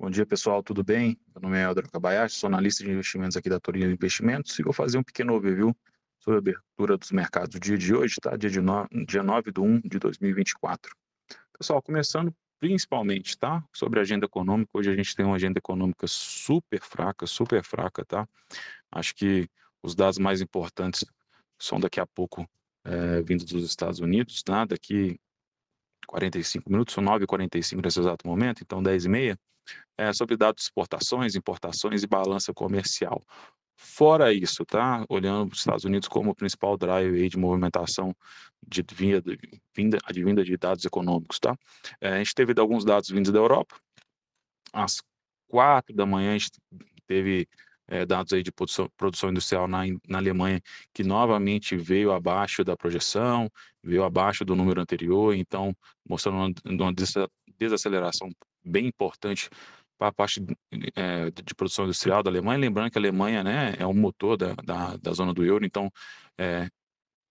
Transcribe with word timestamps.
Bom 0.00 0.10
dia, 0.10 0.24
pessoal, 0.24 0.62
tudo 0.62 0.84
bem? 0.84 1.18
Meu 1.34 1.42
nome 1.42 1.58
é 1.58 1.64
Helder 1.64 1.90
Kabayashi, 1.90 2.36
sou 2.36 2.46
analista 2.46 2.84
de 2.84 2.90
investimentos 2.92 3.36
aqui 3.36 3.50
da 3.50 3.58
Torino 3.58 3.90
Investimentos 3.90 4.56
e 4.56 4.62
vou 4.62 4.72
fazer 4.72 4.96
um 4.96 5.02
pequeno 5.02 5.34
overview 5.34 5.76
sobre 6.20 6.36
a 6.36 6.38
abertura 6.38 6.96
dos 6.96 7.10
mercados 7.10 7.48
do 7.48 7.58
dia 7.58 7.76
de 7.76 7.92
hoje, 7.92 8.14
tá? 8.22 8.36
Dia, 8.36 8.48
de 8.48 8.60
no... 8.60 8.86
dia 9.04 9.24
9 9.24 9.50
de 9.50 9.60
1 9.60 9.80
de 9.80 9.98
2024. 9.98 10.94
Pessoal, 11.58 11.82
começando 11.82 12.32
principalmente, 12.60 13.36
tá? 13.36 13.60
Sobre 13.72 13.98
a 13.98 14.02
agenda 14.02 14.26
econômica, 14.26 14.70
hoje 14.72 14.88
a 14.88 14.94
gente 14.94 15.16
tem 15.16 15.26
uma 15.26 15.34
agenda 15.34 15.58
econômica 15.58 16.06
super 16.06 16.80
fraca, 16.80 17.26
super 17.26 17.64
fraca, 17.64 18.04
tá? 18.04 18.28
Acho 18.92 19.12
que 19.16 19.50
os 19.82 19.96
dados 19.96 20.20
mais 20.20 20.40
importantes 20.40 21.04
são 21.58 21.80
daqui 21.80 21.98
a 21.98 22.06
pouco 22.06 22.48
é, 22.84 23.20
vindos 23.22 23.46
dos 23.46 23.64
Estados 23.64 23.98
Unidos, 23.98 24.44
tá? 24.44 24.64
Daqui 24.64 25.18
45 26.06 26.70
minutos, 26.70 26.94
são 26.94 27.02
9h45 27.02 27.82
nesse 27.82 27.98
exato 27.98 28.28
momento, 28.28 28.62
então 28.62 28.80
10h30 28.80 29.36
é, 29.96 30.12
sobre 30.12 30.36
dados 30.36 30.62
de 30.62 30.66
exportações, 30.66 31.34
importações 31.34 32.02
e 32.02 32.06
balança 32.06 32.52
comercial. 32.52 33.22
Fora 33.80 34.32
isso, 34.32 34.64
tá? 34.64 35.04
Olhando 35.08 35.52
os 35.52 35.60
Estados 35.60 35.84
Unidos 35.84 36.08
como 36.08 36.30
o 36.30 36.34
principal 36.34 36.76
drive 36.76 37.28
de 37.28 37.38
movimentação 37.38 38.12
de 38.66 38.84
vinda, 38.92 39.22
vinda, 39.74 40.44
de 40.44 40.56
dados 40.56 40.84
econômicos, 40.84 41.38
tá? 41.38 41.56
É, 42.00 42.14
a 42.14 42.18
gente 42.18 42.34
teve 42.34 42.58
alguns 42.60 42.84
dados 42.84 43.08
vindos 43.08 43.30
da 43.30 43.38
Europa. 43.38 43.76
Às 44.72 45.00
quatro 45.46 45.94
da 45.94 46.04
manhã 46.04 46.34
a 46.34 46.38
gente 46.38 46.50
teve 47.06 47.48
é, 47.86 48.04
dados 48.04 48.32
aí 48.32 48.42
de 48.42 48.52
produção, 48.52 48.90
produção 48.96 49.30
industrial 49.30 49.66
na, 49.66 49.84
na 50.08 50.18
Alemanha 50.18 50.60
que 50.92 51.02
novamente 51.02 51.76
veio 51.76 52.12
abaixo 52.12 52.64
da 52.64 52.76
projeção, 52.76 53.50
veio 53.82 54.04
abaixo 54.04 54.44
do 54.44 54.56
número 54.56 54.80
anterior, 54.80 55.34
então 55.34 55.74
mostrando 56.06 56.36
uma, 56.36 56.84
uma 56.84 56.94
desaceleração 57.58 58.30
bem 58.68 58.86
importante 58.86 59.50
para 59.98 60.08
a 60.08 60.12
parte 60.12 60.40
é, 60.94 61.30
de 61.30 61.54
produção 61.54 61.84
industrial 61.84 62.22
da 62.22 62.30
Alemanha, 62.30 62.58
lembrando 62.58 62.90
que 62.90 62.98
a 62.98 63.00
Alemanha 63.00 63.42
né, 63.42 63.74
é 63.78 63.86
um 63.86 63.94
motor 63.94 64.36
da, 64.36 64.54
da, 64.64 64.96
da 64.96 65.12
zona 65.12 65.34
do 65.34 65.44
euro, 65.44 65.64
então 65.64 65.90
é, 66.38 66.68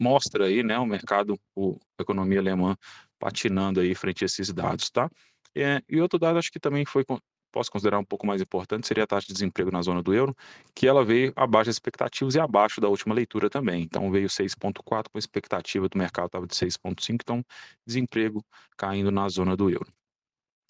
mostra 0.00 0.46
aí 0.46 0.62
né, 0.62 0.78
o 0.78 0.86
mercado, 0.86 1.38
o, 1.56 1.78
a 1.98 2.02
economia 2.02 2.38
alemã 2.38 2.76
patinando 3.18 3.80
aí 3.80 3.94
frente 3.94 4.24
a 4.24 4.26
esses 4.26 4.52
dados, 4.52 4.90
tá? 4.90 5.10
É, 5.54 5.82
e 5.88 6.00
outro 6.00 6.18
dado 6.18 6.38
acho 6.38 6.50
que 6.50 6.60
também 6.60 6.84
foi, 6.84 7.04
posso 7.52 7.70
considerar 7.70 7.98
um 7.98 8.04
pouco 8.04 8.26
mais 8.26 8.40
importante, 8.40 8.86
seria 8.86 9.04
a 9.04 9.06
taxa 9.06 9.26
de 9.26 9.34
desemprego 9.34 9.70
na 9.70 9.82
zona 9.82 10.02
do 10.02 10.14
euro, 10.14 10.34
que 10.74 10.88
ela 10.88 11.04
veio 11.04 11.32
abaixo 11.36 11.66
das 11.66 11.76
expectativas 11.76 12.34
e 12.34 12.40
abaixo 12.40 12.80
da 12.80 12.88
última 12.88 13.14
leitura 13.14 13.50
também. 13.50 13.82
Então 13.82 14.10
veio 14.10 14.28
6,4, 14.28 14.82
com 14.84 14.96
a 15.14 15.18
expectativa 15.18 15.88
do 15.88 15.98
mercado 15.98 16.26
estava 16.26 16.46
de 16.46 16.54
6,5, 16.54 17.18
então 17.22 17.44
desemprego 17.86 18.44
caindo 18.76 19.10
na 19.10 19.28
zona 19.28 19.56
do 19.56 19.68
euro. 19.68 19.92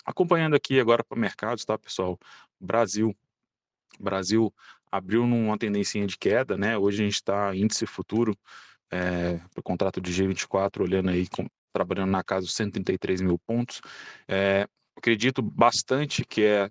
Acompanhando 0.04 0.56
aqui 0.56 0.80
agora 0.80 1.04
para 1.04 1.18
mercados, 1.18 1.64
tá, 1.64 1.78
pessoal? 1.78 2.18
Brasil. 2.60 3.16
Brasil 4.00 4.52
abriu 4.90 5.26
numa 5.26 5.56
tendência 5.56 6.04
de 6.06 6.18
queda, 6.18 6.56
né? 6.56 6.76
Hoje 6.76 7.02
a 7.02 7.04
gente 7.04 7.14
está 7.14 7.54
índice 7.54 7.86
futuro 7.86 8.36
é, 8.90 9.38
para 9.38 9.60
o 9.60 9.62
contrato 9.62 10.00
de 10.00 10.12
G24, 10.12 10.82
olhando 10.82 11.10
aí, 11.10 11.26
com, 11.28 11.46
trabalhando 11.72 12.10
na 12.10 12.22
casa 12.22 12.46
dos 12.46 12.54
133 12.54 13.22
mil 13.22 13.38
pontos. 13.38 13.80
É, 14.28 14.68
acredito 14.96 15.40
bastante 15.40 16.24
que 16.24 16.42
é 16.42 16.70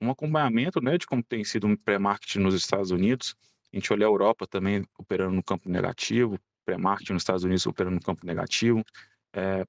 um 0.00 0.10
acompanhamento 0.10 0.80
né, 0.80 0.96
de 0.96 1.06
como 1.06 1.22
tem 1.22 1.42
sido 1.44 1.66
um 1.66 1.76
pré-market 1.76 2.36
nos 2.36 2.54
Estados 2.54 2.90
Unidos. 2.90 3.34
A 3.72 3.76
gente 3.76 3.92
olha 3.92 4.06
a 4.06 4.10
Europa 4.10 4.46
também 4.46 4.84
operando 4.98 5.34
no 5.34 5.42
campo 5.42 5.68
negativo, 5.68 6.38
pré-market 6.64 7.10
nos 7.10 7.22
Estados 7.22 7.44
Unidos 7.44 7.66
operando 7.66 7.96
no 7.96 8.02
campo 8.02 8.24
negativo. 8.24 8.84
É, 9.32 9.64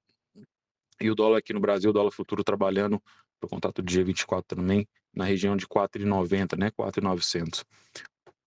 e 0.99 1.09
o 1.09 1.15
dólar 1.15 1.39
aqui 1.39 1.53
no 1.53 1.59
Brasil, 1.59 1.89
o 1.89 1.93
dólar 1.93 2.11
futuro 2.11 2.43
trabalhando 2.43 3.01
o 3.41 3.47
contrato 3.47 3.81
do 3.81 3.85
dia 3.85 4.03
24 4.03 4.55
também, 4.55 4.87
na 5.13 5.23
região 5.23 5.55
de 5.55 5.67
4,90, 5.67 6.57
né? 6.57 6.71
4,900. 6.71 7.61
O 7.61 7.65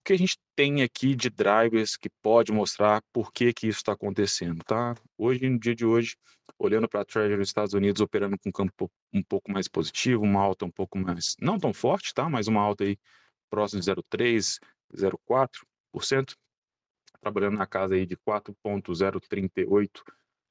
que 0.05 0.13
a 0.13 0.19
gente 0.19 0.37
tem 0.57 0.83
aqui 0.83 1.15
de 1.15 1.31
drivers 1.31 1.97
que 1.97 2.11
pode 2.23 2.51
mostrar 2.51 3.03
por 3.13 3.33
que, 3.33 3.53
que 3.53 3.69
isso 3.69 3.79
está 3.79 3.93
acontecendo, 3.93 4.65
tá? 4.65 4.97
Hoje, 5.17 5.49
no 5.49 5.59
dia 5.59 5.75
de 5.75 5.85
hoje, 5.85 6.17
olhando 6.59 6.89
para 6.89 7.03
a 7.03 7.05
Treasury 7.05 7.37
nos 7.37 7.49
Estados 7.49 7.75
Unidos, 7.75 8.01
operando 8.01 8.37
com 8.39 8.49
um 8.49 8.53
campo 8.53 8.91
um 9.13 9.23
pouco 9.23 9.53
mais 9.53 9.69
positivo, 9.69 10.25
uma 10.25 10.41
alta 10.41 10.65
um 10.65 10.71
pouco 10.71 10.99
mais, 10.99 11.37
não 11.41 11.59
tão 11.59 11.73
forte, 11.73 12.13
tá? 12.13 12.29
Mas 12.29 12.49
uma 12.49 12.61
alta 12.61 12.85
aí 12.85 12.99
próximo 13.49 13.81
de 13.81 13.91
0,3, 13.91 14.59
0,4%, 14.95 16.35
trabalhando 17.21 17.59
na 17.59 17.67
casa 17.67 17.95
aí 17.95 18.07
de 18.07 18.17
4,038 18.17 20.03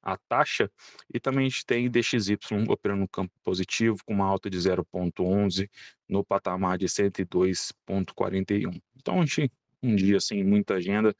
a 0.02 0.16
taxa, 0.16 0.70
e 1.12 1.20
também 1.20 1.46
a 1.46 1.48
gente 1.48 1.64
tem 1.66 1.90
DXY 1.90 2.38
operando 2.68 3.02
no 3.02 3.08
campo 3.08 3.32
positivo, 3.42 3.98
com 4.04 4.14
uma 4.14 4.26
alta 4.26 4.48
de 4.48 4.58
0,11 4.58 5.68
no 6.08 6.24
patamar 6.24 6.78
de 6.78 6.86
102,41. 6.86 8.80
Então, 8.96 9.20
a 9.20 9.26
gente, 9.26 9.52
um 9.82 9.94
dia 9.94 10.20
sem 10.20 10.42
muita 10.44 10.74
agenda 10.74 11.14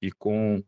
e 0.00 0.10
com 0.12 0.62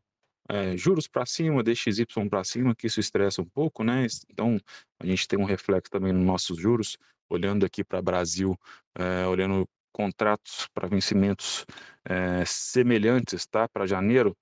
é, 0.49 0.77
juros 0.77 1.07
para 1.07 1.25
cima, 1.25 1.63
DXY 1.63 2.05
para 2.29 2.45
cima, 2.45 2.75
que 2.75 2.87
isso 2.87 3.01
estressa 3.01 3.41
um 3.41 3.49
pouco, 3.49 3.85
né? 3.85 4.07
Então, 4.29 4.59
a 4.99 5.07
gente 5.07 5.27
tem 5.29 5.39
um 5.39 5.45
reflexo 5.45 5.91
também 5.91 6.13
nos 6.13 6.25
nossos 6.25 6.59
juros, 6.59 6.99
olhando 7.29 7.65
aqui 7.65 7.83
para 7.85 8.03
Brasil, 8.03 8.59
é, 8.95 9.27
olhando 9.27 9.69
contratos 9.93 10.69
para 10.75 10.89
vencimentos 10.89 11.65
é, 12.05 12.45
semelhantes, 12.45 13.47
tá? 13.47 13.69
Para 13.69 13.87
janeiro, 13.87 14.37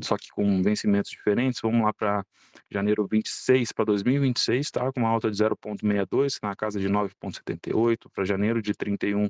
só 0.00 0.16
que 0.16 0.30
com 0.30 0.62
vencimentos 0.62 1.10
diferentes. 1.10 1.60
Vamos 1.60 1.82
lá 1.82 1.92
para 1.92 2.24
janeiro 2.70 3.06
26 3.06 3.72
para 3.72 3.84
2026, 3.86 4.70
tá? 4.70 4.92
Com 4.92 5.00
uma 5.00 5.08
alta 5.08 5.30
de 5.30 5.36
0,62, 5.36 6.38
na 6.42 6.56
casa 6.56 6.80
de 6.80 6.88
9,78. 6.88 8.10
Para 8.12 8.24
janeiro 8.24 8.62
de 8.62 8.72
31, 8.72 9.28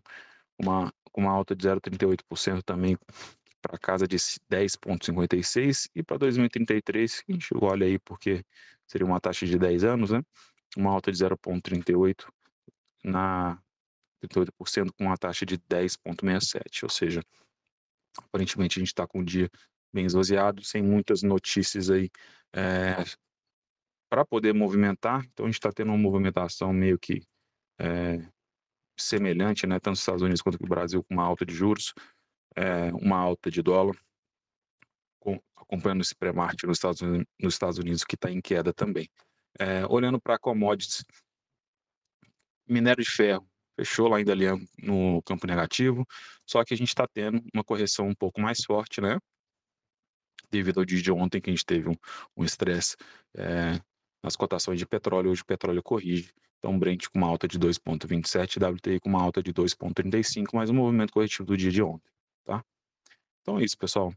uma, 0.59 0.93
com 1.11 1.23
uma 1.23 1.33
alta 1.33 1.55
de 1.57 1.67
0,38% 1.67 2.63
também 2.63 2.97
para 3.61 3.79
casa 3.79 4.07
de 4.07 4.17
10,56. 4.17 5.89
E 5.95 6.03
para 6.03 6.19
2033, 6.19 7.25
a 7.29 7.33
gente 7.33 7.49
olha 7.61 7.87
aí 7.87 7.99
porque 7.99 8.45
seria 8.87 9.07
uma 9.07 9.21
taxa 9.21 9.47
de 9.47 9.59
10 9.59 9.85
anos, 9.85 10.11
né? 10.11 10.23
Uma 10.77 10.91
alta 10.91 11.11
de 11.11 11.19
0,38 11.19 12.27
na 13.05 13.59
38% 14.23 14.93
com 14.93 15.07
uma 15.07 15.17
taxa 15.17 15.45
de 15.45 15.59
10,67, 15.59 16.85
ou 16.85 16.89
seja, 16.89 17.23
aparentemente 18.17 18.79
a 18.79 18.81
gente 18.81 18.89
está 18.89 19.07
com 19.07 19.19
um 19.21 19.25
dia 19.25 19.51
bem 19.93 20.07
esvaziado, 20.07 20.65
sem 20.65 20.83
muitas 20.83 21.23
notícias 21.23 21.91
aí 21.91 22.11
é, 22.55 23.05
para 24.11 24.25
poder 24.25 24.55
movimentar. 24.55 25.25
Então 25.33 25.47
a 25.47 25.49
gente 25.49 25.59
está 25.59 25.73
tendo 25.73 25.89
uma 25.89 25.99
movimentação 25.99 26.73
meio 26.73 26.99
que 26.99 27.23
é, 27.79 28.19
semelhante, 28.99 29.67
né, 29.67 29.77
tanto 29.77 29.91
nos 29.91 30.01
Estados 30.01 30.23
Unidos 30.23 30.43
quanto 30.43 30.61
no 30.61 30.69
Brasil, 30.69 31.03
com 31.03 31.15
uma 31.15 31.25
alta 31.25 31.45
de 31.45 31.55
juros, 31.55 31.95
é, 32.57 32.93
uma 32.95 33.17
alta 33.17 33.51
de 33.51 33.63
dólar, 33.63 33.97
com, 35.19 35.41
acompanhando 35.57 36.03
esse 36.03 36.15
pré-market 36.15 36.65
nos 36.65 36.79
Estados 36.79 37.01
Unidos, 37.01 37.27
nos 37.41 37.55
Estados 37.55 37.79
Unidos 37.79 38.05
que 38.05 38.15
está 38.15 38.31
em 38.31 38.41
queda 38.41 38.73
também. 38.73 39.09
olhando 39.89 40.21
para 40.21 40.39
commodities, 40.39 41.05
minério 42.67 43.03
de 43.03 43.11
ferro 43.11 43.47
fechou 43.77 44.09
lá 44.09 44.19
ainda 44.19 44.33
ali 44.33 44.45
no 44.79 45.23
campo 45.23 45.47
negativo, 45.47 46.07
só 46.47 46.65
que 46.65 46.75
a 46.75 46.77
gente 46.77 46.89
está 46.89 47.07
tendo 47.07 47.43
uma 47.53 47.65
correção 47.65 48.09
um 48.09 48.15
pouco 48.15 48.41
mais 48.41 48.63
forte, 48.65 49.01
né? 49.01 49.19
Devido 50.53 50.79
ao 50.79 50.85
dia 50.85 51.01
de 51.01 51.11
ontem 51.11 51.41
que 51.41 51.51
a 51.51 51.53
gente 51.53 51.65
teve 51.65 51.89
um 52.37 52.45
estresse 52.45 52.97
é, 53.35 53.81
nas 54.23 54.37
cotações 54.37 54.79
de 54.79 54.87
petróleo, 54.87 55.31
hoje 55.31 55.43
o 55.43 55.47
petróleo 55.47 55.83
corrige, 55.83 56.31
então 56.59 56.79
Brent 56.79 57.09
com 57.09 57.19
uma 57.19 57.27
alta 57.27 57.49
de 57.49 57.59
2,27, 57.59 58.63
WTI 58.63 59.01
com 59.01 59.09
uma 59.09 59.21
alta 59.21 59.43
de 59.43 59.53
2,35, 59.53 60.55
mais 60.55 60.71
um 60.71 60.75
movimento 60.75 61.13
corretivo 61.13 61.45
do 61.45 61.57
dia 61.57 61.71
de 61.71 61.83
ontem, 61.83 62.09
tá? 62.45 62.63
Então 63.41 63.59
é 63.59 63.65
isso, 63.65 63.77
pessoal. 63.77 64.15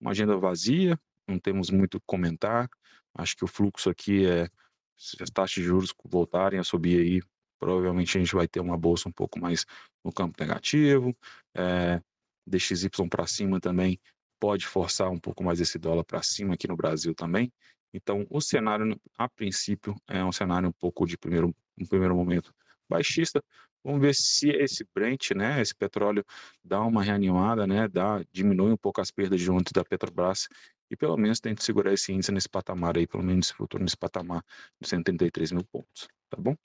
Uma 0.00 0.12
agenda 0.12 0.36
vazia, 0.36 0.96
não 1.26 1.40
temos 1.40 1.70
muito 1.70 1.96
o 1.96 2.00
que 2.00 2.06
comentar, 2.06 2.68
acho 3.14 3.36
que 3.36 3.44
o 3.44 3.48
fluxo 3.48 3.90
aqui 3.90 4.26
é, 4.26 4.48
se 4.96 5.20
as 5.22 5.30
taxas 5.30 5.54
de 5.54 5.64
juros 5.64 5.92
voltarem 6.04 6.60
a 6.60 6.64
subir 6.64 7.00
aí, 7.00 7.22
provavelmente 7.58 8.16
a 8.16 8.20
gente 8.20 8.34
vai 8.34 8.46
ter 8.46 8.60
uma 8.60 8.76
bolsa 8.76 9.08
um 9.08 9.12
pouco 9.12 9.40
mais 9.40 9.64
no 10.04 10.12
campo 10.12 10.36
negativo, 10.38 11.16
é, 11.54 12.00
DXY 12.46 13.08
para 13.10 13.26
cima 13.26 13.58
também 13.60 13.98
pode 14.40 14.66
forçar 14.66 15.10
um 15.10 15.18
pouco 15.18 15.42
mais 15.42 15.60
esse 15.60 15.78
dólar 15.78 16.04
para 16.04 16.22
cima 16.22 16.54
aqui 16.54 16.68
no 16.68 16.76
Brasil 16.76 17.14
também. 17.14 17.52
Então, 17.92 18.26
o 18.30 18.40
cenário, 18.40 19.00
a 19.16 19.28
princípio, 19.28 19.94
é 20.06 20.24
um 20.24 20.32
cenário 20.32 20.68
um 20.68 20.72
pouco 20.72 21.06
de 21.06 21.16
primeiro, 21.16 21.54
um 21.78 21.86
primeiro 21.86 22.14
momento 22.14 22.54
baixista. 22.88 23.42
Vamos 23.82 24.00
ver 24.00 24.14
se 24.14 24.50
esse 24.50 24.86
Brent, 24.94 25.30
né, 25.32 25.60
esse 25.60 25.74
petróleo, 25.74 26.24
dá 26.62 26.80
uma 26.82 27.02
reanimada, 27.02 27.66
né, 27.66 27.88
dá, 27.88 28.22
diminui 28.32 28.72
um 28.72 28.76
pouco 28.76 29.00
as 29.00 29.10
perdas 29.10 29.40
juntos 29.40 29.72
da 29.72 29.84
Petrobras 29.84 30.48
e 30.90 30.96
pelo 30.96 31.16
menos 31.16 31.40
tente 31.40 31.62
segurar 31.62 31.92
esse 31.92 32.12
índice 32.12 32.32
nesse 32.32 32.48
patamar 32.48 32.96
aí, 32.98 33.06
pelo 33.06 33.22
menos 33.22 33.46
esse 33.46 33.54
futuro 33.54 33.82
nesse 33.82 33.96
patamar 33.96 34.44
de 34.80 34.88
133 34.88 35.52
mil 35.52 35.64
pontos, 35.64 36.08
tá 36.28 36.36
bom? 36.40 36.56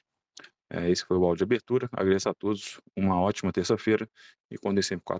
É, 0.69 0.89
esse 0.89 1.05
foi 1.05 1.17
o 1.17 1.23
áudio 1.23 1.37
de 1.37 1.43
abertura. 1.43 1.87
Agradeço 1.91 2.29
a 2.29 2.33
todos, 2.33 2.81
uma 2.95 3.19
ótima 3.21 3.51
terça-feira 3.51 4.09
e 4.49 4.57
condem 4.57 4.81
sempre 4.81 5.03
com 5.05 5.13
a. 5.13 5.19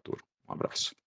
Um 0.49 0.53
abraço. 0.53 1.02